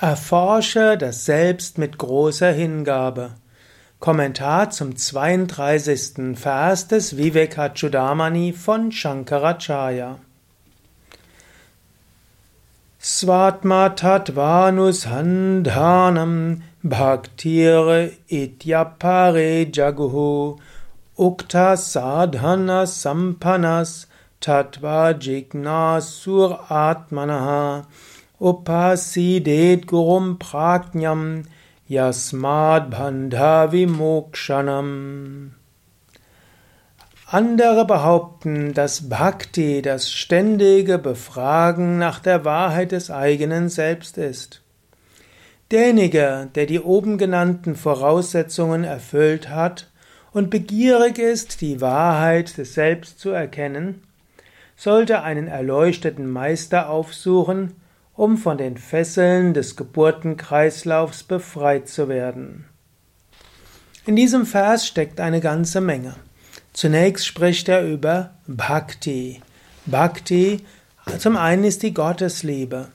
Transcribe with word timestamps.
Erforsche 0.00 0.96
das 0.96 1.24
Selbst 1.24 1.76
mit 1.76 1.98
großer 1.98 2.52
Hingabe. 2.52 3.32
Kommentar 3.98 4.70
zum 4.70 4.94
32. 4.94 6.38
Vers 6.38 6.86
des 6.86 7.16
Vivekachudamani 7.16 8.52
von 8.52 8.92
Shankaracharya. 8.92 10.20
Svatma 13.00 13.88
tattvanusandhanam 13.88 16.62
bhaktire 16.84 18.12
ityapare 18.28 19.66
jaguhu 19.74 20.60
ukta 21.16 21.76
sadhana 21.76 22.86
sampanas 22.86 24.06
tattva 24.40 25.10
jignasur 25.18 26.70
atmanaha 26.70 27.84
upasidet 28.40 29.86
gurum 29.86 30.38
prajnam 30.38 31.44
yasmad 31.88 32.90
bandhavi 32.90 33.86
mokshanam. 33.86 35.52
Andere 37.30 37.84
behaupten, 37.84 38.72
dass 38.72 39.10
Bhakti 39.10 39.82
das 39.82 40.10
ständige 40.10 40.98
Befragen 40.98 41.98
nach 41.98 42.20
der 42.20 42.46
Wahrheit 42.46 42.92
des 42.92 43.10
eigenen 43.10 43.68
Selbst 43.68 44.16
ist. 44.16 44.62
Derjenige, 45.70 46.48
der 46.54 46.64
die 46.64 46.80
oben 46.80 47.18
genannten 47.18 47.74
Voraussetzungen 47.74 48.84
erfüllt 48.84 49.50
hat 49.50 49.90
und 50.32 50.48
begierig 50.48 51.18
ist, 51.18 51.60
die 51.60 51.82
Wahrheit 51.82 52.56
des 52.56 52.72
Selbst 52.72 53.20
zu 53.20 53.30
erkennen, 53.30 54.02
sollte 54.76 55.22
einen 55.22 55.48
erleuchteten 55.48 56.30
Meister 56.30 56.88
aufsuchen, 56.88 57.74
um 58.18 58.36
von 58.36 58.58
den 58.58 58.76
Fesseln 58.76 59.54
des 59.54 59.76
Geburtenkreislaufs 59.76 61.22
befreit 61.22 61.88
zu 61.88 62.08
werden. 62.08 62.64
In 64.06 64.16
diesem 64.16 64.44
Vers 64.44 64.88
steckt 64.88 65.20
eine 65.20 65.40
ganze 65.40 65.80
Menge. 65.80 66.16
Zunächst 66.72 67.24
spricht 67.26 67.68
er 67.68 67.86
über 67.86 68.30
Bhakti. 68.48 69.40
Bhakti 69.86 70.64
zum 71.18 71.36
einen 71.36 71.62
ist 71.62 71.84
die 71.84 71.94
Gottesliebe. 71.94 72.88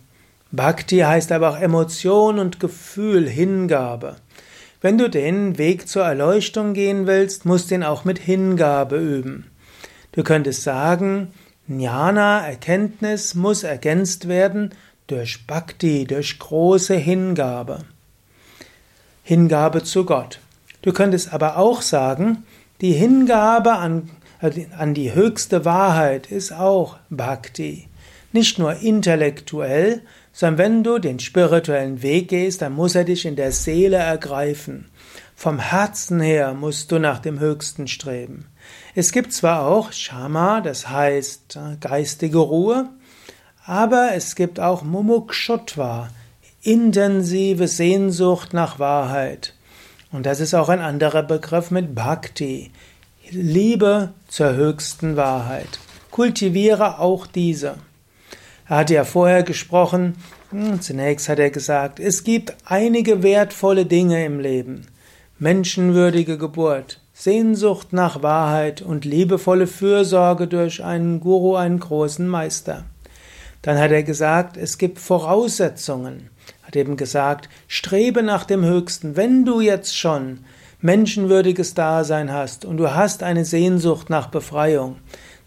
Bhakti 0.51 0.97
heißt 0.99 1.31
aber 1.31 1.51
auch 1.51 1.59
Emotion 1.59 2.37
und 2.37 2.59
Gefühl, 2.59 3.25
Hingabe. 3.29 4.17
Wenn 4.81 4.97
du 4.97 5.09
den 5.09 5.57
Weg 5.57 5.87
zur 5.87 6.03
Erleuchtung 6.03 6.73
gehen 6.73 7.07
willst, 7.07 7.45
musst 7.45 7.71
du 7.71 7.75
ihn 7.75 7.83
auch 7.83 8.03
mit 8.03 8.19
Hingabe 8.19 8.97
üben. 8.97 9.49
Du 10.11 10.21
könntest 10.23 10.63
sagen, 10.63 11.29
Jnana, 11.69 12.45
Erkenntnis, 12.45 13.35
muss 13.35 13.63
ergänzt 13.63 14.27
werden 14.27 14.73
durch 15.13 15.45
Bhakti, 15.45 16.05
durch 16.05 16.39
große 16.39 16.95
Hingabe. 16.95 17.79
Hingabe 19.21 19.83
zu 19.83 20.05
Gott. 20.05 20.39
Du 20.81 20.91
könntest 20.91 21.31
aber 21.31 21.57
auch 21.57 21.83
sagen, 21.83 22.45
die 22.81 22.93
Hingabe 22.93 23.73
an, 23.73 24.09
an 24.75 24.95
die 24.95 25.13
höchste 25.13 25.65
Wahrheit 25.65 26.31
ist 26.31 26.51
auch 26.51 26.97
Bhakti. 27.11 27.87
Nicht 28.31 28.57
nur 28.57 28.77
intellektuell, 28.77 30.01
sondern 30.31 30.57
wenn 30.57 30.83
du 30.83 30.97
den 30.97 31.19
spirituellen 31.19 32.01
Weg 32.01 32.29
gehst, 32.29 32.63
dann 32.63 32.73
muss 32.73 32.95
er 32.95 33.03
dich 33.03 33.25
in 33.27 33.35
der 33.35 33.51
Seele 33.51 33.97
ergreifen. 33.97 34.89
Vom 35.35 35.59
Herzen 35.59 36.21
her 36.21 36.55
musst 36.55 36.91
du 36.91 36.97
nach 36.97 37.19
dem 37.19 37.39
Höchsten 37.39 37.87
streben. 37.87 38.47
Es 38.95 39.11
gibt 39.11 39.31
zwar 39.31 39.67
auch 39.67 39.91
Shama, 39.91 40.61
das 40.61 40.89
heißt 40.89 41.55
äh, 41.55 41.77
geistige 41.79 42.39
Ruhe, 42.39 42.89
aber 43.65 44.11
es 44.13 44.35
gibt 44.35 44.59
auch 44.59 44.83
Mumukshotva, 44.83 46.09
intensive 46.61 47.67
Sehnsucht 47.67 48.53
nach 48.53 48.79
Wahrheit. 48.79 49.53
Und 50.11 50.25
das 50.25 50.39
ist 50.39 50.53
auch 50.53 50.69
ein 50.69 50.81
anderer 50.81 51.23
Begriff 51.23 51.71
mit 51.71 51.95
Bhakti, 51.95 52.71
Liebe 53.31 54.13
zur 54.27 54.53
höchsten 54.53 55.15
Wahrheit. 55.15 55.79
Kultiviere 56.11 56.99
auch 56.99 57.25
diese. 57.25 57.75
Er 58.67 58.77
hatte 58.77 58.93
ja 58.93 59.05
vorher 59.05 59.43
gesprochen, 59.43 60.15
hm, 60.51 60.81
zunächst 60.81 61.29
hat 61.29 61.39
er 61.39 61.49
gesagt, 61.49 61.99
es 61.99 62.23
gibt 62.23 62.55
einige 62.65 63.23
wertvolle 63.23 63.85
Dinge 63.85 64.23
im 64.25 64.39
Leben. 64.39 64.87
Menschenwürdige 65.39 66.37
Geburt, 66.37 67.01
Sehnsucht 67.13 67.91
nach 67.91 68.21
Wahrheit 68.21 68.81
und 68.81 69.05
liebevolle 69.05 69.67
Fürsorge 69.67 70.47
durch 70.47 70.83
einen 70.83 71.19
Guru, 71.19 71.55
einen 71.55 71.79
großen 71.79 72.27
Meister. 72.27 72.85
Dann 73.63 73.79
hat 73.79 73.91
er 73.91 74.03
gesagt, 74.03 74.57
es 74.57 74.77
gibt 74.77 74.99
Voraussetzungen. 74.99 76.29
Hat 76.61 76.75
eben 76.75 76.97
gesagt, 76.97 77.49
strebe 77.67 78.21
nach 78.21 78.43
dem 78.43 78.63
Höchsten. 78.63 79.15
Wenn 79.15 79.45
du 79.45 79.61
jetzt 79.61 79.97
schon 79.97 80.41
menschenwürdiges 80.81 81.73
Dasein 81.73 82.31
hast 82.31 82.65
und 82.65 82.77
du 82.77 82.93
hast 82.93 83.23
eine 83.23 83.45
Sehnsucht 83.45 84.09
nach 84.09 84.27
Befreiung, 84.27 84.97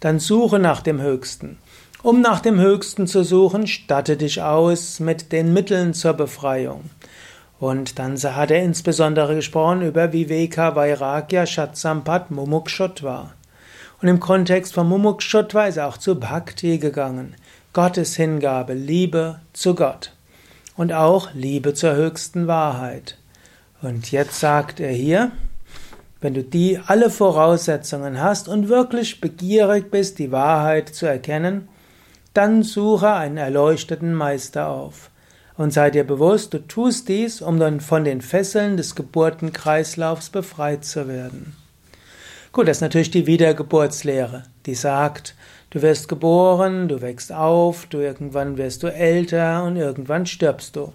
dann 0.01 0.19
suche 0.19 0.59
nach 0.59 0.81
dem 0.81 1.01
Höchsten. 1.01 1.59
Um 2.03 2.23
nach 2.23 2.41
dem 2.41 2.59
Höchsten 2.59 3.07
zu 3.07 3.23
suchen, 3.23 3.67
statte 3.67 4.17
dich 4.17 4.41
aus 4.41 4.99
mit 4.99 5.33
den 5.33 5.53
Mitteln 5.53 5.93
zur 5.93 6.15
Befreiung. 6.15 6.85
Und 7.59 7.99
dann 7.99 8.17
hat 8.17 8.51
er 8.51 8.63
insbesondere 8.63 9.35
gesprochen 9.35 9.83
über 9.83 10.13
Viveka 10.13 10.75
Vairagya 10.75 11.45
Shatsampat 11.45 12.31
Mumukshotva. 12.31 13.33
Und 14.01 14.09
im 14.09 14.21
Kontext 14.21 14.75
von 14.75 14.89
Mumukshotva 14.89 15.67
ist 15.67 15.79
er 15.79 15.89
auch 15.89 15.97
zu 15.97 16.19
Bhakti 16.19 16.79
gegangen. 16.79 17.35
Gottes 17.77 18.17
Hingabe, 18.17 18.73
Liebe 18.73 19.41
zu 19.53 19.75
Gott 19.75 20.15
und 20.79 20.95
auch 20.95 21.35
Liebe 21.35 21.75
zur 21.75 21.95
höchsten 21.95 22.47
Wahrheit. 22.47 23.19
Und 23.83 24.11
jetzt 24.13 24.41
sagt 24.41 24.81
er 24.81 24.93
hier, 24.93 25.31
wenn 26.23 26.33
du 26.33 26.43
die 26.43 26.81
alle 26.87 27.11
Voraussetzungen 27.11 28.19
hast 28.19 28.49
und 28.49 28.71
wirklich 28.71 29.21
begierig 29.21 29.91
bist, 29.91 30.19
die 30.19 30.33
Wahrheit 30.33 30.89
zu 30.89 31.05
erkennen, 31.05 31.69
dann 32.33 32.63
suche 32.63 33.13
einen 33.13 33.37
erleuchteten 33.37 34.15
Meister 34.15 34.69
auf. 34.69 35.11
Und 35.59 35.75
sei 35.75 35.91
dir 35.91 36.05
bewusst, 36.05 36.55
du 36.55 36.67
tust 36.67 37.11
dies, 37.11 37.43
um 37.43 37.59
dann 37.59 37.83
von 37.83 38.05
den 38.05 38.23
Fesseln 38.23 38.79
des 38.79 38.95
Geburtenkreislaufs 38.95 40.31
befreit 40.31 40.87
zu 40.87 41.09
werden. 41.09 41.55
Gut, 42.53 42.69
das 42.69 42.79
ist 42.79 42.81
natürlich 42.81 43.11
die 43.11 43.27
Wiedergeburtslehre, 43.27 44.45
die 44.65 44.75
sagt, 44.75 45.35
Du 45.71 45.83
wirst 45.83 46.09
geboren, 46.09 46.89
du 46.89 47.01
wächst 47.03 47.33
auf, 47.33 47.87
du 47.87 47.99
irgendwann 47.99 48.57
wirst 48.57 48.83
du 48.83 48.87
älter 48.87 49.65
und 49.65 49.77
irgendwann 49.77 50.25
stirbst 50.25 50.77
du. 50.77 50.93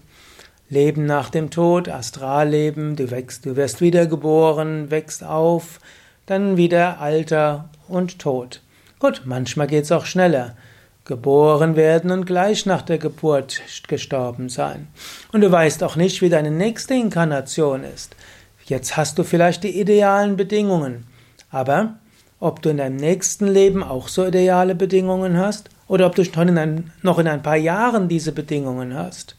Leben 0.69 1.05
nach 1.05 1.29
dem 1.29 1.49
Tod, 1.49 1.89
Astralleben, 1.89 2.95
du 2.95 3.11
wächst, 3.11 3.45
du 3.45 3.57
wirst 3.57 3.81
wiedergeboren, 3.81 4.89
wächst 4.89 5.23
auf, 5.23 5.81
dann 6.25 6.55
wieder 6.55 7.01
Alter 7.01 7.67
und 7.89 8.19
Tod. 8.19 8.61
Gut, 8.99 9.23
manchmal 9.25 9.67
geht's 9.67 9.91
auch 9.91 10.05
schneller. 10.05 10.55
Geboren 11.03 11.75
werden 11.75 12.09
und 12.11 12.25
gleich 12.25 12.65
nach 12.65 12.83
der 12.83 12.99
Geburt 12.99 13.61
gestorben 13.89 14.47
sein. 14.47 14.88
Und 15.33 15.41
du 15.41 15.51
weißt 15.51 15.83
auch 15.83 15.97
nicht, 15.97 16.21
wie 16.21 16.29
deine 16.29 16.51
nächste 16.51 16.93
Inkarnation 16.93 17.83
ist. 17.83 18.15
Jetzt 18.63 18.95
hast 18.95 19.17
du 19.17 19.23
vielleicht 19.23 19.65
die 19.65 19.77
idealen 19.77 20.38
Bedingungen, 20.38 21.05
aber 21.49 21.95
ob 22.41 22.62
du 22.62 22.72
in 22.72 22.78
deinem 22.78 22.97
nächsten 22.97 23.47
Leben 23.47 23.84
auch 23.84 24.09
so 24.09 24.25
ideale 24.25 24.75
Bedingungen 24.75 25.38
hast 25.38 25.69
oder 25.88 26.07
ob 26.07 26.16
du 26.16 26.25
schon 26.25 26.50
in 26.50 26.57
ein, 26.57 26.91
noch 27.03 27.19
in 27.19 27.28
ein 27.28 27.44
paar 27.44 27.56
Jahren 27.56 28.09
diese 28.09 28.34
Bedingungen 28.34 28.94
hast. 28.94 29.38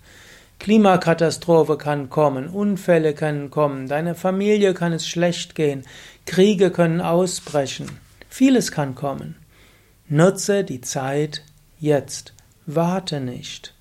Klimakatastrophe 0.60 1.76
kann 1.76 2.08
kommen, 2.08 2.48
Unfälle 2.48 3.12
können 3.12 3.50
kommen, 3.50 3.88
deiner 3.88 4.14
Familie 4.14 4.72
kann 4.72 4.92
es 4.92 5.06
schlecht 5.06 5.56
gehen, 5.56 5.82
Kriege 6.24 6.70
können 6.70 7.00
ausbrechen, 7.00 7.90
vieles 8.28 8.70
kann 8.70 8.94
kommen. 8.94 9.34
Nutze 10.08 10.62
die 10.62 10.80
Zeit 10.80 11.42
jetzt, 11.80 12.32
warte 12.66 13.18
nicht. 13.18 13.74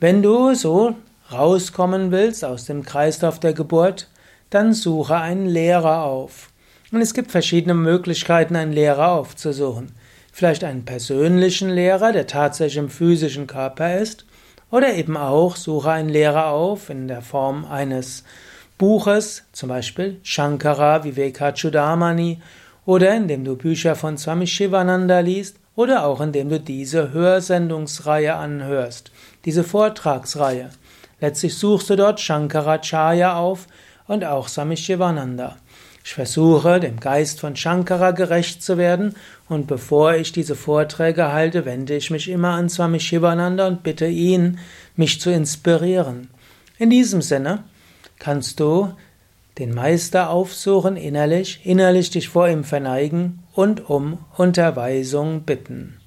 Wenn 0.00 0.22
du 0.22 0.54
so 0.54 0.96
rauskommen 1.32 2.10
willst 2.10 2.44
aus 2.44 2.66
dem 2.66 2.82
Kreislauf 2.82 3.40
der 3.40 3.54
Geburt, 3.54 4.08
dann 4.50 4.74
suche 4.74 5.16
einen 5.16 5.46
Lehrer 5.46 6.02
auf. 6.02 6.51
Und 6.92 7.00
es 7.00 7.14
gibt 7.14 7.30
verschiedene 7.30 7.72
Möglichkeiten, 7.72 8.54
einen 8.54 8.72
Lehrer 8.72 9.12
aufzusuchen. 9.12 9.92
Vielleicht 10.30 10.62
einen 10.62 10.84
persönlichen 10.84 11.70
Lehrer, 11.70 12.12
der 12.12 12.26
tatsächlich 12.26 12.76
im 12.76 12.90
physischen 12.90 13.46
Körper 13.46 13.98
ist, 13.98 14.26
oder 14.70 14.92
eben 14.92 15.16
auch 15.16 15.56
suche 15.56 15.90
einen 15.90 16.10
Lehrer 16.10 16.48
auf 16.48 16.90
in 16.90 17.08
der 17.08 17.22
Form 17.22 17.64
eines 17.64 18.24
Buches, 18.76 19.44
zum 19.52 19.70
Beispiel 19.70 20.20
Shankara 20.22 21.02
Vivekachudamani, 21.02 22.42
oder 22.84 23.14
indem 23.16 23.44
du 23.44 23.56
Bücher 23.56 23.94
von 23.94 24.18
Swami 24.18 24.46
Shivananda 24.46 25.20
liest, 25.20 25.56
oder 25.74 26.04
auch 26.04 26.20
indem 26.20 26.50
du 26.50 26.60
diese 26.60 27.12
Hörsendungsreihe 27.12 28.34
anhörst, 28.34 29.10
diese 29.46 29.64
Vortragsreihe. 29.64 30.68
Letztlich 31.20 31.56
suchst 31.56 31.88
du 31.88 31.96
dort 31.96 32.20
Shankaracharya 32.20 33.36
auf 33.36 33.66
und 34.08 34.26
auch 34.26 34.48
Swami 34.48 34.76
Shivananda. 34.76 35.56
Ich 36.04 36.14
versuche, 36.14 36.80
dem 36.80 36.98
Geist 36.98 37.40
von 37.40 37.54
Shankara 37.54 38.10
gerecht 38.10 38.62
zu 38.62 38.76
werden 38.76 39.14
und 39.48 39.66
bevor 39.66 40.14
ich 40.14 40.32
diese 40.32 40.56
Vorträge 40.56 41.32
halte, 41.32 41.64
wende 41.64 41.94
ich 41.94 42.10
mich 42.10 42.28
immer 42.28 42.50
an 42.50 42.68
Swami 42.68 42.98
Shivananda 42.98 43.68
und 43.68 43.82
bitte 43.82 44.06
ihn, 44.06 44.58
mich 44.96 45.20
zu 45.20 45.30
inspirieren. 45.30 46.28
In 46.78 46.90
diesem 46.90 47.22
Sinne 47.22 47.62
kannst 48.18 48.58
du 48.58 48.92
den 49.58 49.74
Meister 49.74 50.30
aufsuchen 50.30 50.96
innerlich, 50.96 51.60
innerlich 51.64 52.10
dich 52.10 52.28
vor 52.28 52.48
ihm 52.48 52.64
verneigen 52.64 53.40
und 53.54 53.88
um 53.88 54.18
Unterweisung 54.36 55.42
bitten. 55.42 56.01